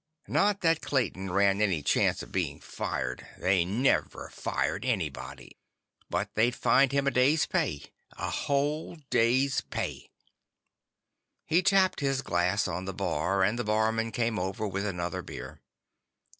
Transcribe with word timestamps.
Not 0.27 0.61
that 0.61 0.81
Clayton 0.81 1.31
ran 1.31 1.61
any 1.61 1.83
chance 1.83 2.23
of 2.23 2.31
being 2.31 2.59
fired; 2.59 3.27
they 3.37 3.63
never 3.63 4.31
fired 4.33 4.83
anybody. 4.83 5.55
But 6.09 6.33
they'd 6.33 6.55
fined 6.55 6.91
him 6.91 7.05
a 7.05 7.11
day's 7.11 7.45
pay. 7.45 7.83
A 8.13 8.31
whole 8.31 8.95
day's 9.11 9.61
pay. 9.69 10.09
He 11.45 11.61
tapped 11.61 11.99
his 11.99 12.23
glass 12.23 12.67
on 12.67 12.85
the 12.85 12.95
bar, 12.95 13.43
and 13.43 13.59
the 13.59 13.63
barman 13.63 14.11
came 14.11 14.39
over 14.39 14.67
with 14.67 14.87
another 14.87 15.21
beer. 15.21 15.61